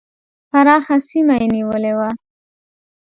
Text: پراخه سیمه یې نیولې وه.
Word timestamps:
پراخه 0.51 0.95
سیمه 1.07 1.35
یې 1.41 1.47
نیولې 1.55 1.93
وه. 1.97 2.09